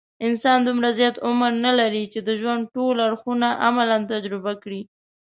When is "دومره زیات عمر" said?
0.67-1.51